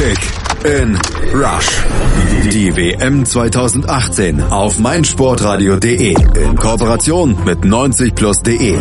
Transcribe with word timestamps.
Kick 0.00 0.18
in 0.64 0.98
Rush. 1.34 1.84
Die 2.50 2.74
WM 2.74 3.22
2018 3.22 4.40
auf 4.44 4.78
meinsportradio.de 4.78 6.14
in 6.42 6.56
Kooperation 6.56 7.36
mit 7.44 7.58
90plus.de. 7.58 8.78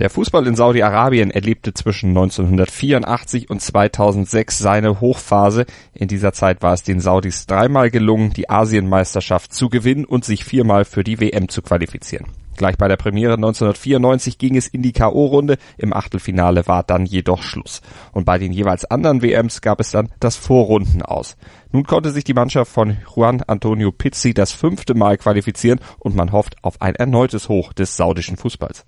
Der 0.00 0.10
Fußball 0.10 0.48
in 0.48 0.56
Saudi-Arabien 0.56 1.30
erlebte 1.30 1.74
zwischen 1.74 2.08
1984 2.08 3.50
und 3.50 3.62
2006 3.62 4.58
seine 4.58 5.00
Hochphase. 5.00 5.64
In 5.94 6.08
dieser 6.08 6.32
Zeit 6.32 6.60
war 6.60 6.72
es 6.72 6.82
den 6.82 6.98
Saudis 6.98 7.46
dreimal 7.46 7.92
gelungen, 7.92 8.32
die 8.32 8.50
Asienmeisterschaft 8.50 9.54
zu 9.54 9.68
gewinnen 9.68 10.04
und 10.04 10.24
sich 10.24 10.44
viermal 10.44 10.86
für 10.86 11.04
die 11.04 11.20
WM 11.20 11.48
zu 11.48 11.62
qualifizieren. 11.62 12.26
Gleich 12.58 12.76
bei 12.76 12.88
der 12.88 12.96
Premiere 12.96 13.34
1994 13.34 14.36
ging 14.36 14.56
es 14.56 14.66
in 14.66 14.82
die 14.82 14.92
K.O.-Runde, 14.92 15.58
im 15.76 15.92
Achtelfinale 15.92 16.66
war 16.66 16.82
dann 16.82 17.06
jedoch 17.06 17.40
Schluss. 17.40 17.82
Und 18.10 18.24
bei 18.24 18.36
den 18.38 18.52
jeweils 18.52 18.84
anderen 18.84 19.22
WMs 19.22 19.60
gab 19.60 19.78
es 19.78 19.92
dann 19.92 20.08
das 20.18 20.34
Vorrunden 20.34 21.02
aus. 21.02 21.36
Nun 21.70 21.84
konnte 21.84 22.10
sich 22.10 22.24
die 22.24 22.34
Mannschaft 22.34 22.72
von 22.72 22.96
Juan 23.14 23.42
Antonio 23.46 23.92
Pizzi 23.92 24.34
das 24.34 24.50
fünfte 24.50 24.94
Mal 24.94 25.18
qualifizieren 25.18 25.78
und 26.00 26.16
man 26.16 26.32
hofft 26.32 26.56
auf 26.62 26.82
ein 26.82 26.96
erneutes 26.96 27.48
Hoch 27.48 27.72
des 27.72 27.96
saudischen 27.96 28.36
Fußballs. 28.36 28.84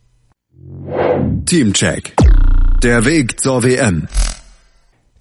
Teamcheck. 1.47 2.17
Der 2.83 3.05
Weg 3.05 3.41
zur 3.41 3.63
WM. 3.63 4.09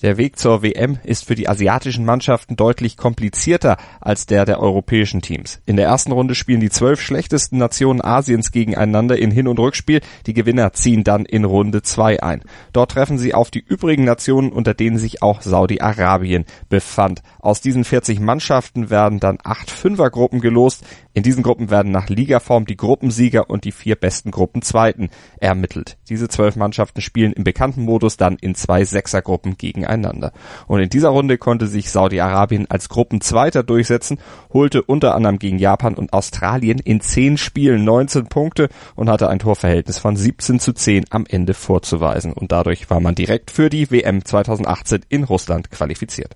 Der 0.01 0.15
Weg 0.15 0.39
zur 0.39 0.63
WM 0.63 0.97
ist 1.03 1.25
für 1.25 1.35
die 1.35 1.49
asiatischen 1.49 2.05
Mannschaften 2.05 2.55
deutlich 2.55 2.95
komplizierter 2.95 3.75
als 3.99 4.25
der 4.25 4.45
der 4.45 4.61
europäischen 4.61 5.21
Teams. 5.21 5.61
In 5.65 5.75
der 5.75 5.87
ersten 5.87 6.13
Runde 6.13 6.35
spielen 6.35 6.61
die 6.61 6.69
zwölf 6.69 7.01
schlechtesten 7.01 7.57
Nationen 7.57 8.01
Asiens 8.01 8.53
gegeneinander 8.53 9.17
in 9.17 9.29
Hin- 9.29 9.49
und 9.49 9.59
Rückspiel. 9.59 9.99
Die 10.25 10.33
Gewinner 10.33 10.71
ziehen 10.71 11.03
dann 11.03 11.25
in 11.25 11.43
Runde 11.43 11.81
zwei 11.81 12.23
ein. 12.23 12.43
Dort 12.71 12.91
treffen 12.91 13.17
sie 13.17 13.33
auf 13.33 13.51
die 13.51 13.59
übrigen 13.59 14.05
Nationen, 14.05 14.53
unter 14.53 14.73
denen 14.73 14.97
sich 14.97 15.21
auch 15.21 15.41
Saudi-Arabien 15.41 16.45
befand. 16.69 17.21
Aus 17.39 17.59
diesen 17.59 17.83
40 17.83 18.21
Mannschaften 18.21 18.89
werden 18.89 19.19
dann 19.19 19.37
acht 19.43 19.69
Fünfergruppen 19.69 20.39
gelost. 20.39 20.85
In 21.11 21.23
diesen 21.23 21.43
Gruppen 21.43 21.69
werden 21.69 21.91
nach 21.91 22.07
Ligaform 22.07 22.65
die 22.65 22.77
Gruppensieger 22.77 23.49
und 23.49 23.65
die 23.65 23.73
vier 23.73 23.97
besten 23.97 24.31
Gruppenzweiten 24.31 25.09
ermittelt. 25.41 25.97
Diese 26.07 26.29
zwölf 26.29 26.55
Mannschaften 26.55 27.01
spielen 27.01 27.33
im 27.33 27.43
bekannten 27.43 27.83
Modus 27.83 28.15
dann 28.15 28.37
in 28.39 28.55
zwei 28.55 28.85
Sechsergruppen 28.85 29.57
gegeneinander. 29.89 30.31
Und 30.67 30.79
in 30.79 30.89
dieser 30.89 31.09
Runde 31.09 31.37
konnte 31.37 31.67
sich 31.67 31.91
Saudi-Arabien 31.91 32.67
als 32.69 32.89
Gruppenzweiter 32.89 33.63
durchsetzen, 33.63 34.19
holte 34.53 34.81
unter 34.83 35.15
anderem 35.15 35.39
gegen 35.39 35.59
Japan 35.59 35.95
und 35.95 36.13
Australien 36.13 36.79
in 36.79 37.01
zehn 37.01 37.37
Spielen 37.37 37.83
19 37.83 38.27
Punkte 38.27 38.69
und 38.95 39.09
hatte 39.09 39.29
ein 39.29 39.39
Torverhältnis 39.39 39.99
von 39.99 40.15
17 40.15 40.59
zu 40.59 40.73
10 40.73 41.05
am 41.09 41.25
Ende 41.27 41.53
vorzuweisen. 41.53 42.33
Und 42.33 42.51
dadurch 42.51 42.89
war 42.89 42.99
man 42.99 43.15
direkt 43.15 43.51
für 43.51 43.69
die 43.69 43.91
WM 43.91 44.23
2018 44.23 45.01
in 45.09 45.23
Russland 45.23 45.71
qualifiziert. 45.71 46.35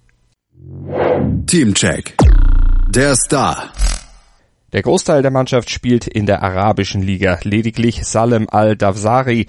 Teamcheck. 1.47 2.15
Der 2.89 3.15
Star. 3.15 3.71
Der 4.71 4.81
Großteil 4.81 5.21
der 5.21 5.31
Mannschaft 5.31 5.69
spielt 5.69 6.07
in 6.07 6.25
der 6.25 6.41
arabischen 6.41 7.03
Liga. 7.03 7.39
Lediglich 7.43 8.05
Salem 8.05 8.47
al-Dawsari 8.49 9.47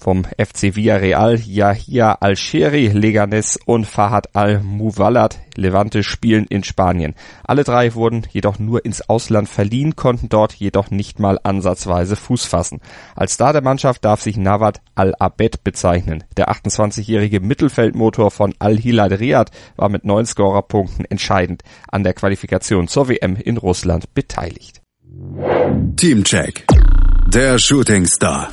vom 0.00 0.24
FC 0.24 0.74
Villarreal, 0.74 1.38
Yahia 1.38 2.12
Al-Sheri, 2.12 2.88
Leganes 2.88 3.58
und 3.66 3.84
Fahad 3.84 4.34
Al-Muwallad, 4.34 5.38
Levante 5.56 6.02
spielen 6.02 6.46
in 6.46 6.64
Spanien. 6.64 7.14
Alle 7.44 7.64
drei 7.64 7.94
wurden 7.94 8.26
jedoch 8.30 8.58
nur 8.58 8.84
ins 8.84 9.08
Ausland 9.08 9.48
verliehen, 9.48 9.96
konnten 9.96 10.30
dort 10.30 10.54
jedoch 10.54 10.90
nicht 10.90 11.18
mal 11.18 11.38
ansatzweise 11.42 12.16
Fuß 12.16 12.46
fassen. 12.46 12.80
Als 13.14 13.34
Star 13.34 13.52
der 13.52 13.62
Mannschaft 13.62 14.04
darf 14.04 14.22
sich 14.22 14.38
Nawad 14.38 14.80
Al-Abed 14.94 15.64
bezeichnen. 15.64 16.24
Der 16.38 16.50
28-jährige 16.50 17.40
Mittelfeldmotor 17.40 18.30
von 18.30 18.54
Al-Hilal 18.58 19.12
Riyadh 19.12 19.50
war 19.76 19.90
mit 19.90 20.04
neun 20.04 20.24
Scorerpunkten 20.24 21.04
entscheidend 21.04 21.62
an 21.88 22.04
der 22.04 22.14
Qualifikation 22.14 22.88
zur 22.88 23.08
WM 23.08 23.36
in 23.36 23.58
Russland 23.58 24.14
beteiligt. 24.14 24.80
Teamcheck. 25.96 26.64
Der 27.34 27.58
Shooting 27.58 28.06
Star. 28.06 28.48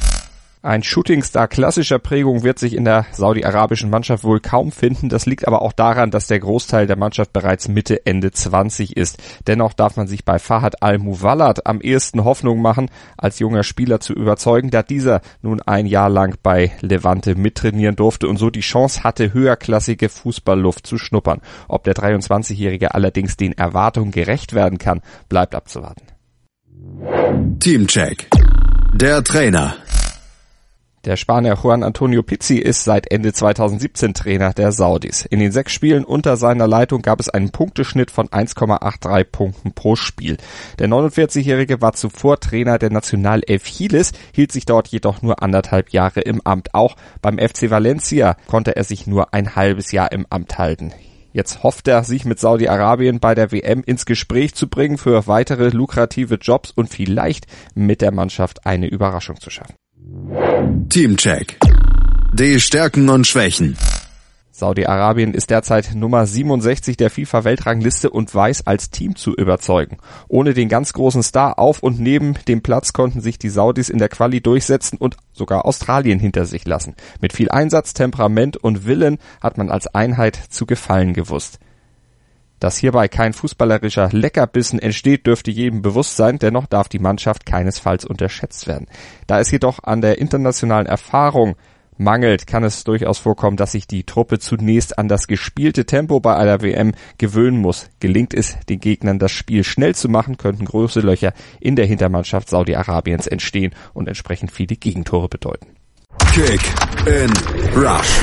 Ein 0.64 0.82
Shootingstar 0.82 1.48
klassischer 1.48 2.00
Prägung 2.00 2.44
wird 2.44 2.58
sich 2.58 2.76
in 2.76 2.84
der 2.84 3.06
saudi-arabischen 3.12 3.92
Mannschaft 3.92 4.24
wohl 4.24 4.40
kaum 4.40 4.72
finden. 4.72 5.08
Das 5.08 5.28
liegt 5.28 5.48
aber 5.48 5.62
auch 5.62 5.72
daran, 5.72 6.10
dass 6.10 6.28
der 6.28 6.40
Großteil 6.40 6.88
der 6.88 6.98
Mannschaft 6.98 7.32
bereits 7.32 7.68
Mitte, 7.68 8.06
Ende 8.06 8.32
20 8.32 8.98
ist. 8.98 9.18
Dennoch 9.46 9.74
darf 9.74 9.98
man 9.98 10.08
sich 10.08 10.26
bei 10.26 10.40
Fahad 10.40 10.82
Al-Muwallad 10.82 11.68
am 11.68 11.80
ehesten 11.80 12.24
Hoffnung 12.24 12.62
machen, 12.62 12.90
als 13.18 13.38
junger 13.38 13.64
Spieler 13.64 14.00
zu 14.00 14.14
überzeugen, 14.14 14.72
da 14.72 14.82
dieser 14.82 15.22
nun 15.42 15.62
ein 15.62 15.86
Jahr 15.86 16.10
lang 16.10 16.36
bei 16.42 16.72
Levante 16.82 17.36
mittrainieren 17.36 17.96
durfte 17.96 18.28
und 18.28 18.38
so 18.38 18.50
die 18.50 18.62
Chance 18.62 19.04
hatte, 19.04 19.34
höherklassige 19.34 20.10
Fußballluft 20.10 20.88
zu 20.88 20.98
schnuppern. 20.98 21.42
Ob 21.68 21.84
der 21.84 21.94
23-Jährige 21.94 22.96
allerdings 22.96 23.38
den 23.38 23.54
Erwartungen 23.54 24.12
gerecht 24.12 24.54
werden 24.54 24.80
kann, 24.80 25.02
bleibt 25.30 25.54
abzuwarten. 25.54 26.08
Teamcheck. 27.60 28.28
Der 28.94 29.24
Trainer. 29.24 29.76
Der 31.06 31.16
Spanier 31.16 31.58
Juan 31.62 31.84
Antonio 31.84 32.24
Pizzi 32.24 32.58
ist 32.58 32.84
seit 32.84 33.12
Ende 33.12 33.32
2017 33.32 34.14
Trainer 34.14 34.54
der 34.54 34.72
Saudis. 34.72 35.26
In 35.26 35.40
den 35.40 35.52
sechs 35.52 35.72
Spielen 35.72 36.04
unter 36.04 36.38
seiner 36.38 36.68
Leitung 36.68 37.02
gab 37.02 37.20
es 37.20 37.30
einen 37.30 37.52
Punkteschnitt 37.52 38.12
von 38.12 38.28
1,83 38.28 39.24
Punkten 39.26 39.72
pro 39.74 39.96
Spiel. 39.96 40.38
Der 40.80 40.90
49-Jährige 40.90 41.82
war 41.82 41.94
zuvor 41.94 42.40
Trainer 42.40 42.80
der 42.80 42.90
Nationalelf 42.90 43.64
Chiles, 43.66 44.12
hielt 44.34 44.52
sich 44.52 44.66
dort 44.66 44.88
jedoch 44.90 45.22
nur 45.22 45.42
anderthalb 45.44 45.92
Jahre 45.92 46.22
im 46.22 46.42
Amt. 46.42 46.74
Auch 46.74 46.96
beim 47.22 47.38
FC 47.38 47.70
Valencia 47.70 48.36
konnte 48.48 48.76
er 48.76 48.84
sich 48.84 49.08
nur 49.08 49.34
ein 49.34 49.56
halbes 49.56 49.92
Jahr 49.92 50.12
im 50.12 50.26
Amt 50.30 50.58
halten. 50.58 50.94
Jetzt 51.32 51.62
hofft 51.62 51.88
er, 51.88 52.04
sich 52.04 52.26
mit 52.26 52.40
Saudi-Arabien 52.40 53.20
bei 53.20 53.36
der 53.36 53.52
WM 53.52 53.84
ins 53.86 54.08
Gespräch 54.08 54.56
zu 54.56 54.68
bringen 54.68 54.98
für 54.98 55.28
weitere 55.28 55.70
lukrative 55.70 56.36
Jobs 56.36 56.72
und 56.72 56.90
vielleicht 56.90 57.46
mit 57.76 58.02
der 58.02 58.12
Mannschaft 58.12 58.66
eine 58.66 58.88
Überraschung 58.88 59.40
zu 59.40 59.52
schaffen. 59.52 59.76
Teamcheck. 60.90 61.60
Die 62.34 62.60
Stärken 62.60 63.10
und 63.10 63.28
Schwächen. 63.28 63.78
Saudi-Arabien 64.52 65.34
ist 65.34 65.50
derzeit 65.50 65.94
Nummer 65.94 66.26
67 66.26 66.98
der 66.98 67.10
FIFA-Weltrangliste 67.10 68.10
und 68.10 68.34
weiß 68.34 68.66
als 68.66 68.90
Team 68.90 69.16
zu 69.16 69.36
überzeugen. 69.36 69.98
Ohne 70.28 70.54
den 70.54 70.68
ganz 70.68 70.94
großen 70.94 71.22
Star 71.22 71.60
auf 71.60 71.84
und 71.84 72.00
neben 72.00 72.34
dem 72.48 72.62
Platz 72.62 72.94
konnten 72.94 73.22
sich 73.22 73.38
die 73.38 73.50
Saudis 73.50 73.90
in 73.90 74.00
der 74.00 74.10
Quali 74.10 74.42
durchsetzen 74.42 74.98
und 74.98 75.18
sogar 75.32 75.66
Australien 75.66 76.20
hinter 76.20 76.46
sich 76.46 76.66
lassen. 76.66 76.96
Mit 77.22 77.34
viel 77.34 77.52
Einsatz, 77.52 77.94
Temperament 77.94 78.58
und 78.58 78.86
Willen 78.88 79.20
hat 79.42 79.58
man 79.58 79.70
als 79.70 79.88
Einheit 79.88 80.36
zu 80.50 80.66
gefallen 80.66 81.14
gewusst. 81.14 81.60
Dass 82.60 82.78
hierbei 82.78 83.08
kein 83.08 83.34
fußballerischer 83.34 84.10
Leckerbissen 84.12 84.80
entsteht, 84.80 85.28
dürfte 85.28 85.52
jedem 85.52 85.82
bewusst 85.82 86.16
sein, 86.16 86.40
dennoch 86.40 86.66
darf 86.66 86.90
die 86.90 87.00
Mannschaft 87.00 87.46
keinesfalls 87.46 88.04
unterschätzt 88.04 88.68
werden. 88.68 88.88
Da 89.28 89.40
es 89.40 89.52
jedoch 89.52 89.84
an 89.84 90.02
der 90.02 90.18
internationalen 90.18 90.88
Erfahrung 90.88 91.56
mangelt, 91.98 92.48
kann 92.48 92.64
es 92.64 92.84
durchaus 92.84 93.20
vorkommen, 93.20 93.58
dass 93.58 93.74
sich 93.74 93.88
die 93.88 94.04
Truppe 94.04 94.40
zunächst 94.40 94.98
an 94.98 95.08
das 95.08 95.28
gespielte 95.28 95.86
Tempo 95.86 96.20
bei 96.20 96.36
einer 96.36 96.62
WM 96.62 96.94
gewöhnen 97.18 97.60
muss. 97.60 97.90
Gelingt 98.00 98.34
es 98.34 98.58
den 98.70 98.80
Gegnern 98.80 99.20
das 99.20 99.32
Spiel 99.32 99.64
schnell 99.64 99.96
zu 99.96 100.10
machen, 100.10 100.38
könnten 100.38 100.66
große 100.66 101.02
Löcher 101.02 101.34
in 101.60 101.76
der 101.76 101.86
Hintermannschaft 101.86 102.50
Saudi-Arabiens 102.50 103.28
entstehen 103.28 103.74
und 103.94 104.08
entsprechend 104.08 104.52
viele 104.52 104.76
Gegentore 104.76 105.28
bedeuten. 105.30 105.77
Kick 106.34 106.62
in 107.06 107.32
Rush. 107.76 108.20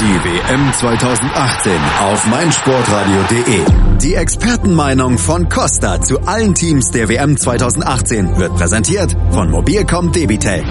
Die 0.00 0.24
WM 0.24 0.72
2018 0.72 1.72
auf 2.00 2.26
meinsportradio.de. 2.26 3.64
Die 4.02 4.14
Expertenmeinung 4.14 5.18
von 5.18 5.48
Costa 5.48 6.00
zu 6.00 6.20
allen 6.20 6.54
Teams 6.54 6.90
der 6.90 7.08
WM 7.08 7.36
2018 7.36 8.38
wird 8.38 8.56
präsentiert 8.56 9.16
von 9.30 9.50
Mobilcom 9.50 10.12
Debitel. 10.12 10.64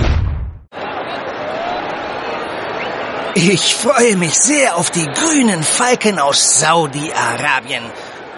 Ich 3.36 3.75
freue 3.75 4.16
mich 4.16 4.34
sehr 4.36 4.78
auf 4.78 4.92
die 4.92 5.06
grünen 5.06 5.63
Falken 5.63 6.19
aus 6.19 6.59
Saudi-Arabien. 6.59 7.83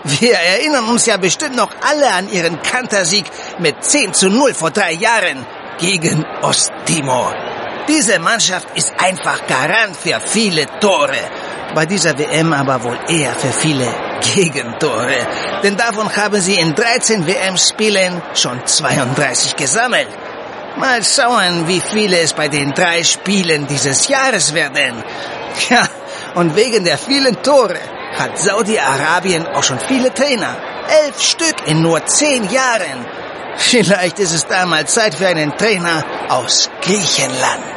Wir 0.04 0.34
erinnern 0.34 0.86
uns 0.86 1.06
ja 1.06 1.18
bestimmt 1.18 1.56
noch 1.56 1.72
alle 1.82 2.12
an 2.14 2.32
ihren 2.32 2.62
Kantersieg 2.62 3.26
mit 3.60 3.84
10 3.84 4.14
zu 4.14 4.30
0 4.30 4.54
vor 4.54 4.72
drei 4.72 4.94
Jahren 4.94 5.46
gegen 5.80 6.26
Osttimor. 6.42 7.36
Diese 7.88 8.20
Mannschaft 8.20 8.68
ist 8.76 8.92
einfach 8.98 9.48
Garant 9.48 9.96
für 9.96 10.20
viele 10.20 10.66
Tore. 10.80 11.18
Bei 11.74 11.86
dieser 11.86 12.18
WM 12.18 12.52
aber 12.52 12.84
wohl 12.84 13.00
eher 13.08 13.34
für 13.34 13.52
viele 13.52 13.88
Gegentore. 14.36 15.16
Denn 15.64 15.78
davon 15.78 16.14
haben 16.14 16.42
sie 16.42 16.56
in 16.56 16.76
13 16.76 17.26
WM-Spielen 17.26 18.22
schon 18.34 18.66
32 18.66 19.56
gesammelt. 19.56 20.08
Mal 20.76 21.02
schauen, 21.04 21.68
wie 21.68 21.80
viele 21.82 22.20
es 22.20 22.34
bei 22.34 22.50
den 22.50 22.74
drei 22.74 23.04
Spielen 23.04 23.68
dieses 23.68 24.08
Jahres 24.08 24.54
werden. 24.54 25.04
Ja, 25.70 25.88
und 26.36 26.56
wegen 26.56 26.84
der 26.86 27.00
vielen 27.00 27.42
Tore 27.42 27.80
hat 28.16 28.38
Saudi-Arabien 28.38 29.48
auch 29.48 29.64
schon 29.64 29.80
viele 29.80 30.14
Trainer. 30.14 30.56
Elf 31.04 31.20
Stück 31.20 31.56
in 31.66 31.82
nur 31.82 32.06
zehn 32.06 32.48
Jahren. 32.52 33.08
Vielleicht 33.58 34.20
ist 34.20 34.34
es 34.34 34.46
da 34.46 34.68
mal 34.68 34.86
Zeit 34.86 35.16
für 35.16 35.28
einen 35.28 35.58
Trainer 35.58 36.04
aus 36.30 36.70
Griechenland. 36.84 37.77